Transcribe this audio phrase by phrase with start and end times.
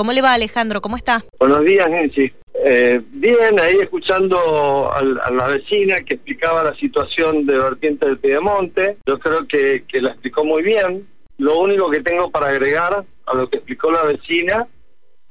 [0.00, 0.80] ¿Cómo le va Alejandro?
[0.80, 1.22] ¿Cómo está?
[1.38, 2.32] Buenos días, Nancy.
[2.54, 8.96] Eh, bien, ahí escuchando a, la vecina que explicaba la situación de vertiente del Piedemonte,
[9.04, 11.06] yo creo que, que la explicó muy bien.
[11.36, 14.66] Lo único que tengo para agregar a lo que explicó la vecina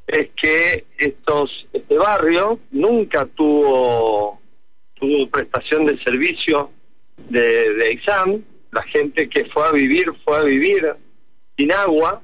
[0.05, 4.39] es que estos este barrio nunca tuvo
[4.93, 6.69] tuvo prestación de servicio
[7.27, 10.93] de, de exam la gente que fue a vivir fue a vivir
[11.57, 12.21] sin agua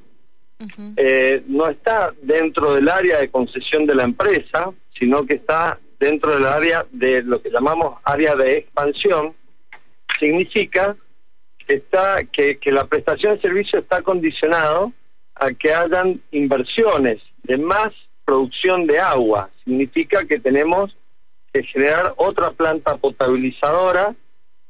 [0.95, 6.31] eh, no está dentro del área de concesión de la empresa sino que está dentro
[6.31, 9.35] del área de lo que llamamos área de expansión
[10.19, 10.95] significa
[11.67, 14.93] que está que, que la prestación de servicio está condicionado
[15.35, 17.91] a que hayan inversiones de más
[18.23, 19.49] producción de agua.
[19.63, 20.95] Significa que tenemos
[21.53, 24.15] que generar otra planta potabilizadora,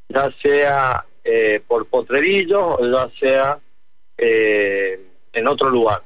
[0.10, 3.60] ya sea eh, por Potrerillos o ya sea
[4.18, 5.00] eh,
[5.36, 6.02] en otro lugar.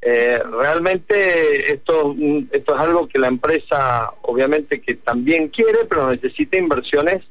[0.00, 2.14] Eh, realmente esto,
[2.50, 7.24] esto es algo que la empresa obviamente que también quiere, pero necesita inversiones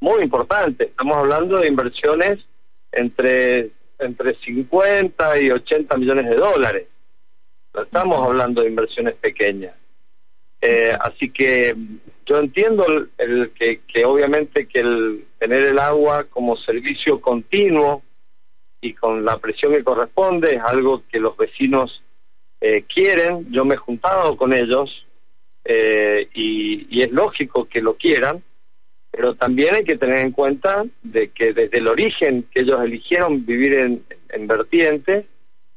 [0.00, 0.88] muy importantes.
[0.88, 2.40] Estamos hablando de inversiones
[2.92, 6.86] entre, entre 50 y 80 millones de dólares
[7.82, 9.74] estamos hablando de inversiones pequeñas.
[10.60, 11.74] Eh, así que
[12.24, 12.86] yo entiendo
[13.18, 18.02] el, que, que, obviamente que el tener el agua como servicio continuo
[18.86, 22.02] y con la presión que corresponde es algo que los vecinos
[22.60, 23.50] eh, quieren.
[23.50, 25.06] Yo me he juntado con ellos
[25.64, 28.42] eh, y, es lógico que lo quieran,
[29.10, 33.44] pero también hay que tener en cuenta de que desde el origen que ellos eligieron
[33.44, 35.26] vivir en, en Vertiente,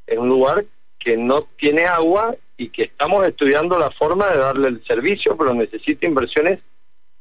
[0.06, 0.66] es un lugar
[1.00, 5.54] que no tiene agua y que estamos estudiando la forma de darle el servicio, pero
[5.54, 6.60] necesita inversiones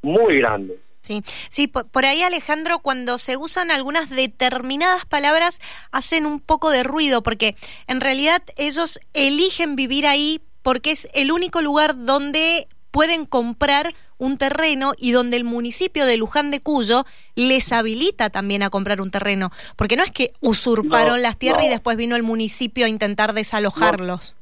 [0.03, 0.77] muy grandes.
[1.01, 5.61] Sí, sí, por, ahí Alejandro, cuando se usan algunas determinadas palabras,
[5.91, 11.33] hacen un poco de ruido, porque en realidad ellos eligen vivir ahí porque es el
[11.33, 17.07] único lugar donde pueden comprar un terreno y donde el municipio de Luján de Cuyo
[17.37, 21.69] les habilita también a comprar un terreno, porque no es que usurparon las tierras y
[21.69, 24.35] después vino el municipio a intentar desalojarlos.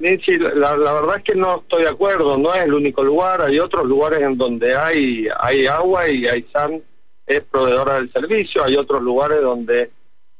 [0.00, 3.58] Sí, la, verdad es que no estoy de acuerdo, no es el único lugar, hay
[3.58, 6.82] otros lugares en donde hay, hay agua y Aysán
[7.26, 9.90] es proveedora del servicio, hay otros lugares donde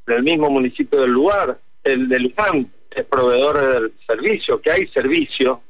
[0.06, 5.60] el mismo municipio del lugar, el de Luján, es proveedor del servicio, que hay servicio,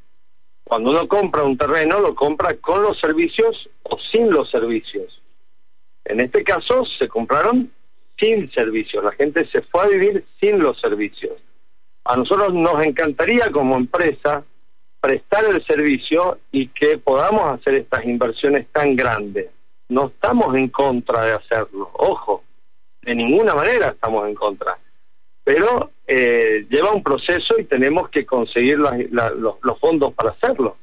[0.63, 5.21] cuando uno compra un terreno, lo compra con los servicios o sin los servicios.
[6.05, 7.73] En este caso, se compraron
[8.17, 9.03] sin servicios.
[9.03, 11.33] La gente se fue a vivir sin los servicios.
[12.11, 14.45] A nosotros nos encantaría como empresa
[15.01, 19.51] prestar el servicio y que podamos hacer estas inversiones tan grandes.
[19.89, 22.45] No estamos en contra de hacerlo, ojo,
[23.03, 24.77] de ninguna manera estamos en contra
[25.51, 28.93] pero eh, lleva un proceso y tenemos que conseguir los,
[29.63, 30.77] los, fondos para hacerlo.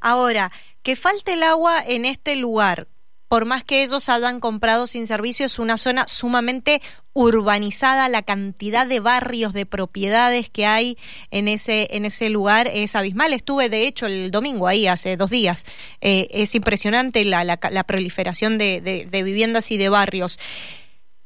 [0.00, 2.86] Ahora, que falte el agua en este lugar,
[3.28, 6.80] por más que ellos hayan comprado sin servicio, es una zona sumamente
[7.12, 10.98] urbanizada, la cantidad de barrios, de propiedades que hay
[11.30, 13.32] en ese, en ese lugar es abismal.
[13.32, 15.64] Estuve, de hecho, el domingo ahí, hace dos días.
[16.00, 20.38] Eh, es impresionante la, la, proliferación de, de viviendas y de barrios.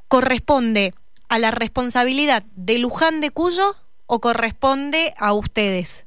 [0.08, 0.94] Corresponde
[1.28, 6.04] a la responsabilidad de Luján de Cuyo o corresponde a ustedes?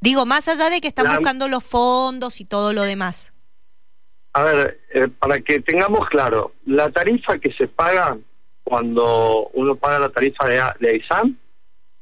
[0.00, 3.32] Digo, más allá de que están buscando los fondos y todo lo demás.
[4.38, 8.16] A ver, eh, para que tengamos claro, la tarifa que se paga
[8.62, 11.02] cuando uno paga la tarifa de, de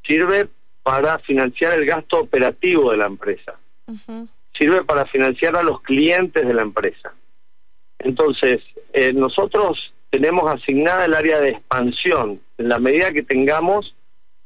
[0.04, 0.46] sirve
[0.82, 3.54] para financiar el gasto operativo de la empresa.
[4.52, 7.14] Sirve para financiar a los clientes de la empresa.
[8.00, 8.60] Entonces,
[8.92, 13.94] eh, nosotros tenemos asignada el área de expansión, en la medida que tengamos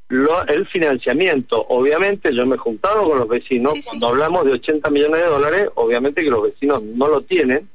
[0.06, 1.60] lo, el financiamiento.
[1.68, 5.68] Obviamente yo me he juntado con los vecinos, cuando hablamos de 80 millones de dólares,
[5.74, 7.68] obviamente que los vecinos no lo tienen.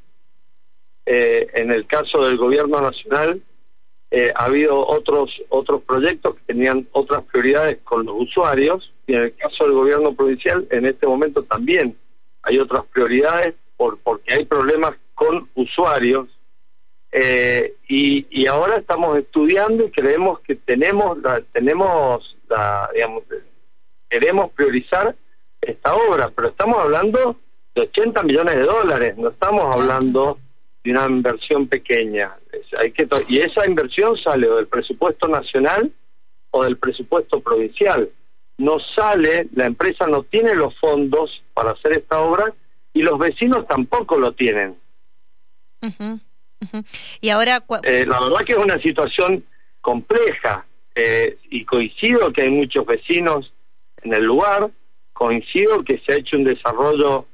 [1.05, 3.41] Eh, en el caso del gobierno nacional
[4.09, 9.21] eh, ha habido otros otros proyectos que tenían otras prioridades con los usuarios y en
[9.21, 11.95] el caso del gobierno provincial en este momento también
[12.41, 16.27] hay otras prioridades por porque hay problemas con usuarios.
[17.11, 23.23] Eh, y, ahora estamos estudiando y creemos que tenemos la, tenemos la, digamos,
[24.09, 25.15] queremos priorizar
[25.61, 27.37] esta obra, pero estamos hablando
[27.73, 30.37] de 80 millones de dólares, no estamos hablando
[30.85, 32.31] de una inversión pequeña.
[32.79, 35.91] hay que y esa inversión sale del presupuesto nacional
[36.51, 38.09] o del presupuesto provincial.
[38.59, 42.53] No sale, la empresa no tiene los fondos para hacer esta obra
[42.93, 44.77] y los vecinos tampoco lo tienen.
[47.19, 47.63] Y ahora...
[47.83, 49.43] Eh, la verdad que es una situación
[49.81, 53.51] compleja eh, y coincido que hay muchos vecinos
[54.03, 54.69] en el lugar,
[55.13, 57.25] coincido que se ha hecho un desarrollo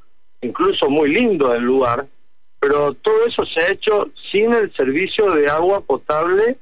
[0.41, 2.07] incluso muy lindo del lugar,
[2.61, 6.59] pero todo eso se ha hecho sin el servicio de agua potable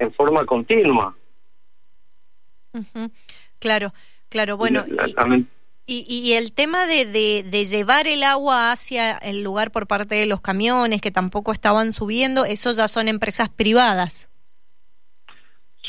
[0.00, 1.16] en forma continua.
[3.60, 3.94] Claro,
[4.28, 4.84] claro, bueno.
[5.86, 10.26] Y, y, el tema de, de, llevar el agua hacia el lugar por parte de
[10.26, 14.28] los camiones que tampoco estaban subiendo, eso ya son empresas privadas.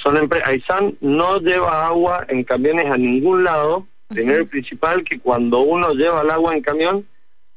[0.04, 3.88] Son Aysán no lleva agua en camiones a ningún lado.
[4.08, 7.08] Primero y principal que cuando uno lleva el agua en camión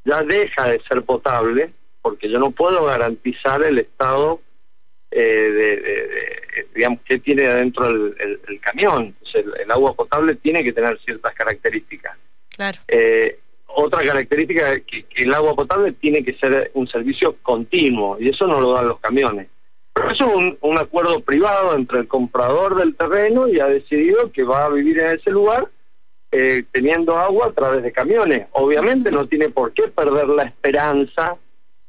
[0.05, 1.73] ya deja de ser potable
[2.03, 4.41] porque yo no puedo garantizar el estado
[5.11, 9.15] eh, de, digamos que tiene adentro el, camión.
[9.33, 12.17] el, agua potable tiene que tener ciertas características.
[12.51, 12.79] Claro.
[12.89, 13.39] Eh,
[13.77, 18.47] otra característica es que, el agua potable tiene que ser un servicio continuo y eso
[18.47, 19.49] no lo dan los camiones.
[19.93, 24.43] Pero eso es un, acuerdo privado entre el comprador del terreno y ha decidido que
[24.43, 25.69] va a vivir en ese lugar
[26.37, 28.49] eh, teniendo agua a través de camiones.
[28.51, 31.37] Obviamente no tiene por qué perder la esperanza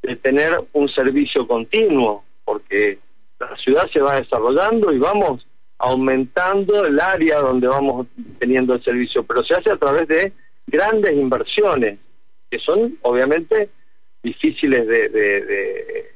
[0.04, 3.00] de tener un servicio continuo, porque
[3.40, 5.48] la ciudad se va desarrollando y vamos
[5.80, 8.06] aumentando el área donde vamos
[8.38, 10.32] teniendo el servicio, pero se hace a través de
[10.68, 11.98] grandes inversiones,
[12.52, 13.72] que son obviamente
[14.22, 16.12] difíciles de, de,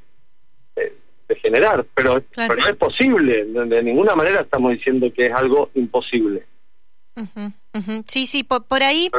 [1.42, 6.44] generar, pero, es posible, de, ninguna manera estamos diciendo que es algo imposible.
[8.06, 9.10] Sí, sí, por, por ahí...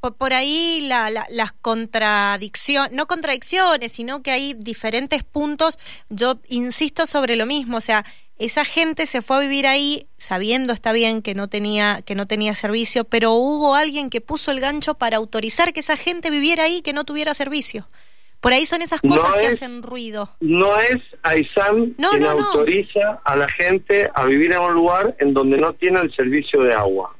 [0.00, 5.78] por, ahí la, las contradicciones, no contradicciones, sino que hay diferentes puntos.
[6.08, 8.04] Yo insisto sobre lo mismo, o sea,
[8.38, 12.26] esa gente se fue a vivir ahí sabiendo está bien que no tenía que no
[12.26, 16.64] tenía servicio, pero hubo alguien que puso el gancho para autorizar que esa gente viviera
[16.64, 17.88] ahí que no tuviera servicio.
[18.40, 20.30] Por ahí son esas cosas que hacen ruido.
[20.38, 25.58] No es AISAM quien autoriza a la gente a vivir en un lugar en donde
[25.58, 27.16] no tiene el servicio de agua.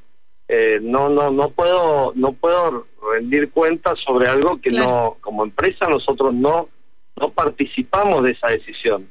[0.49, 5.87] Eh, no, no, no puedo, no puedo rendir cuenta sobre algo que no, como empresa
[5.89, 6.69] nosotros no,
[7.17, 9.09] no participamos de esa decisión.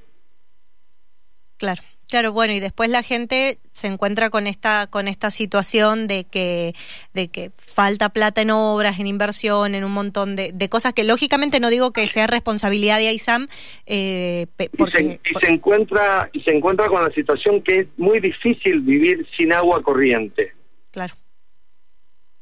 [1.57, 1.81] Claro.
[2.09, 6.73] Claro, bueno, y después la gente se encuentra con esta con esta situación de que
[7.13, 11.03] de que falta plata en obras, en inversión, en un montón de, de cosas que
[11.03, 13.49] lógicamente no digo que sea responsabilidad de AISAM,
[13.85, 14.47] eh,
[14.77, 19.27] porque, y, se, encuentra y se encuentra con la situación que es muy difícil vivir
[19.35, 20.53] sin agua corriente.
[20.91, 21.13] Claro.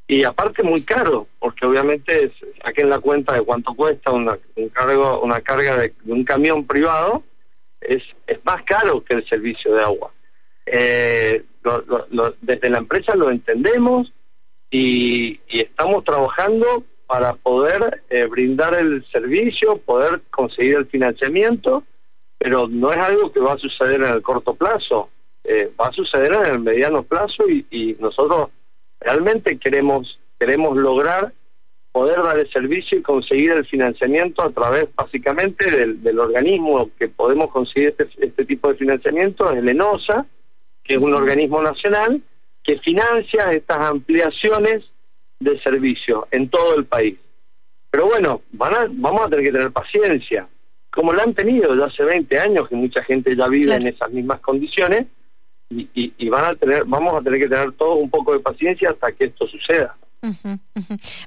[0.08, 2.32] Y aparte muy caro, porque obviamente
[2.62, 7.24] saquen la cuenta de cuánto cuesta una un cargo una carga de un camión privado
[7.80, 10.12] es, es más caro que el servicio de agua.
[10.66, 11.44] Eh,
[12.40, 14.12] desde la empresa lo entendemos
[14.70, 21.84] y, estamos trabajando para poder eh, brindar el servicio, poder conseguir el financiamiento,
[22.38, 25.10] pero no es algo que va a suceder en el corto plazo,
[25.44, 28.50] eh, va a suceder en el mediano plazo y nosotros
[29.06, 31.32] realmente queremos queremos lograr
[31.92, 37.50] poder dar el servicio y conseguir el financiamiento a través básicamente del, organismo que podemos
[37.50, 40.26] conseguir este, este, tipo de financiamiento, es el ENOSA,
[40.84, 42.20] que es un organismo nacional
[42.62, 44.84] que financia estas ampliaciones
[45.40, 47.16] de servicio en todo el país.
[47.90, 50.48] Pero bueno, van a, vamos a tener que tener paciencia,
[50.90, 54.10] como lo han tenido ya hace 20 años, que mucha gente ya vive en esas
[54.10, 55.06] mismas condiciones,
[55.70, 58.90] y, y, van a tener, vamos a tener que tener todo un poco de paciencia
[58.90, 59.96] hasta que esto suceda.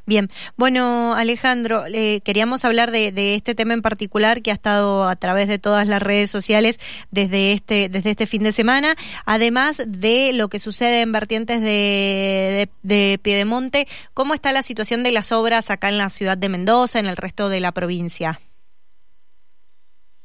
[0.06, 1.84] Bien, bueno Alejandro,
[2.24, 6.02] queríamos hablar de, este tema en particular que ha estado a través de todas las
[6.02, 6.80] redes sociales
[7.12, 12.70] desde este, desde este fin de semana, además de lo que sucede en vertientes de,
[12.84, 17.00] de Piedemonte, ¿cómo está la situación de las obras acá en la ciudad de Mendoza,
[17.00, 18.40] en el resto de la provincia?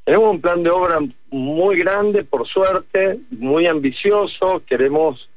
[0.05, 5.31] Tenemos un plan de obra muy grande, por suerte, muy ambicioso, queremos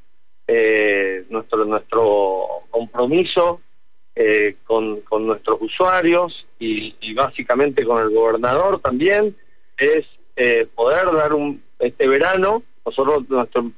[0.45, 3.61] eh, nuestro nuestro compromiso
[4.13, 9.35] eh, con, con, nuestros usuarios y, básicamente con el gobernador también
[9.77, 10.05] es
[10.35, 12.63] eh, poder dar un este verano.
[12.85, 13.71] Nosotros nuestro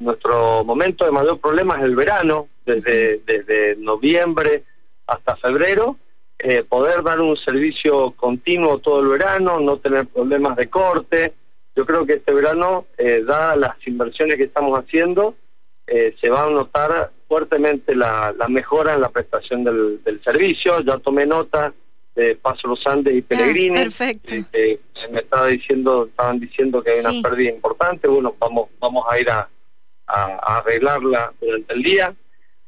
[0.00, 4.64] nuestro momento de mayor problema es el verano desde desde noviembre
[5.06, 5.96] hasta febrero
[6.42, 11.34] eh, poder dar un servicio continuo todo el verano no tener problemas de corte
[11.74, 15.36] yo creo que este verano eh, dadas las inversiones que estamos haciendo
[15.86, 20.80] eh, se va a notar fuertemente la, mejora en la prestación del, servicio.
[20.80, 21.72] Ya tomé nota
[22.14, 23.76] de Paso Los Andes y ah, Pellegrini.
[23.76, 24.34] perfecto.
[24.52, 24.80] Eh,
[25.10, 28.06] me estaba diciendo, estaban diciendo que hay una pérdida importante.
[28.06, 29.48] Bueno, vamos, vamos a ir a,
[30.06, 32.14] arreglarla durante el día.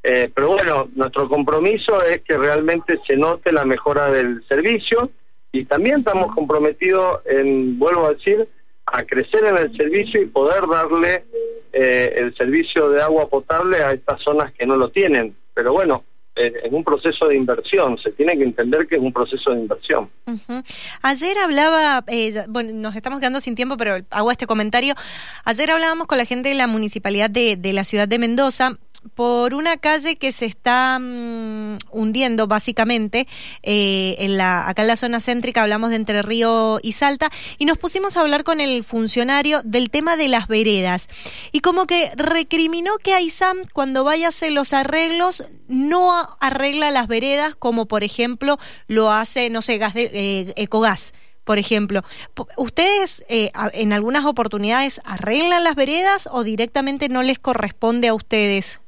[0.07, 5.11] Eh, pero bueno, nuestro compromiso es que realmente se note la mejora del servicio
[5.51, 8.47] y también estamos comprometidos en, vuelvo a decir,
[8.85, 11.25] a crecer en el servicio y poder darle
[11.73, 15.35] eh, el servicio de agua potable a estas zonas que no lo tienen.
[15.55, 16.05] pero bueno,
[16.37, 20.11] es un proceso de inversión, se tiene que entender que es un proceso de inversión.
[21.01, 24.95] Ayer hablaba, eh, bueno, nos estamos quedando sin tiempo, pero hago este comentario.
[25.45, 28.79] Ayer hablábamos con la gente de la municipalidad de, de la ciudad de Mendoza
[29.15, 33.27] por una calle que se está mm, hundiendo básicamente
[33.63, 37.65] eh, en la acá en la zona céntrica hablamos de Entre Río y Salta y
[37.65, 41.09] nos pusimos a hablar con el funcionario del tema de las veredas
[41.53, 47.09] y como que recriminó que Aysam cuando vaya a hacer los arreglos no arregla las
[47.09, 48.59] veredas como por ejemplo
[48.89, 51.13] lo hace no sé gas de eh, Ecogas
[51.45, 52.03] por ejemplo.
[52.57, 58.81] ¿Ustedes eh, en algunas oportunidades arreglan las veredas o directamente no les corresponde a ustedes?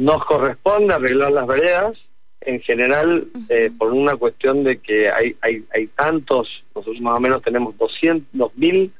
[0.00, 1.92] Nos corresponde arreglar las veredas,
[2.40, 7.20] en general, eh, por una cuestión de que hay, hay, hay tantos, nosotros más o
[7.20, 8.94] menos tenemos 200 mil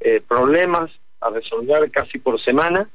[0.00, 0.90] eh, problemas
[1.22, 2.90] a resolver casi por semana.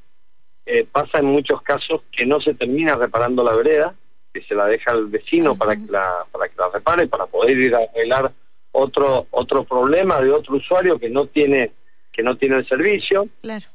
[0.64, 3.96] Eh, pasa en muchos casos que no se termina reparando la vereda,
[4.32, 7.58] que se la deja al vecino para que la para que la repare, para poder
[7.58, 8.32] ir a arreglar
[8.74, 11.72] otro otro problema de otro usuario que no tiene
[12.20, 13.30] que no tiene el servicio.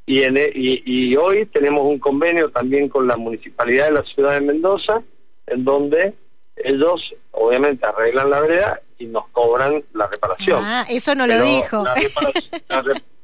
[0.04, 4.34] Y, en, e, y, hoy tenemos un convenio también con la Municipalidad de la Ciudad
[4.34, 5.02] de Mendoza,
[5.46, 6.12] en donde
[6.54, 10.60] ellos obviamente arreglan la vereda y nos cobran la reparación.
[10.62, 11.84] Ah, eso no lo dijo.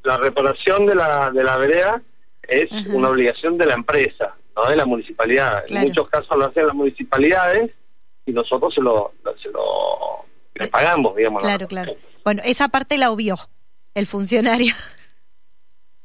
[0.03, 2.01] La, reparación, de la, de la vereda
[2.49, 5.65] es una obligación de la empresa, no de la municipalidad.
[5.69, 7.71] En muchos casos lo hacen las municipalidades
[8.25, 9.13] y nosotros se lo,
[9.43, 10.25] se lo
[10.55, 11.43] le pagamos, digamos.
[11.43, 11.93] Claro, claro.
[12.25, 13.35] Bueno, esa parte la obvió
[13.95, 14.73] el funcionario.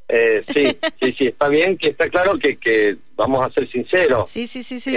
[0.08, 0.64] Eh, sí,
[1.00, 4.30] sí, sí, está bien que está claro que, que vamos a ser sinceros.
[4.30, 4.96] Sí, sí, sí, sí.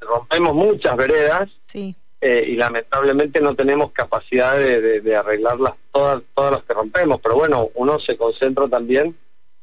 [0.00, 1.94] rompemos muchas veredas sí.
[2.20, 7.36] Eh, y lamentablemente no tenemos capacidad de, de, arreglarlas todas, todas las que rompemos, pero
[7.36, 9.14] bueno, uno se concentra también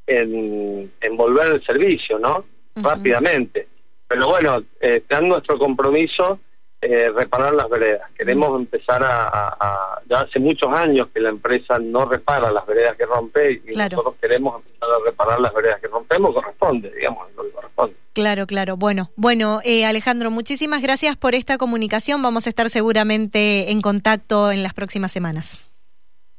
[0.07, 2.45] en, en volver el servicio, ¿no?
[2.75, 3.67] Rápidamente.
[4.07, 6.39] Pero bueno, eh, está nuestro compromiso
[6.85, 8.11] eh, reparar las veredas.
[8.15, 13.05] Queremos empezar a, Ya hace muchos años que la empresa no repara las veredas que
[13.05, 17.51] rompe y nosotros queremos empezar a reparar las veredas que rompemos, corresponde, digamos, lo que
[17.51, 17.95] corresponde.
[18.13, 18.77] Claro, claro.
[18.77, 22.21] Bueno, bueno, eh, Alejandro, muchísimas gracias por esta comunicación.
[22.21, 25.59] Vamos a estar seguramente en contacto en las próximas semanas.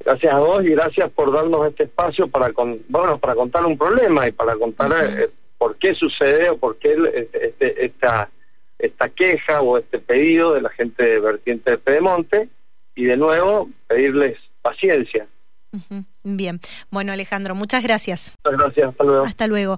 [0.05, 3.77] Gracias a vos y gracias por darnos este espacio para con, bueno, para contar un
[3.77, 8.31] problema y para contar eh, por qué sucede o por qué este, este, esta
[8.79, 12.49] esta queja o este pedido de la gente de Vertiente de Pedemonte
[12.95, 15.27] y de nuevo pedirles paciencia.
[16.23, 16.61] Bien.
[16.91, 18.33] Bueno, Alejandro, muchas gracias.
[18.45, 18.89] Muchas gracias.
[18.89, 19.25] Hasta luego.
[19.25, 19.75] Hasta luego.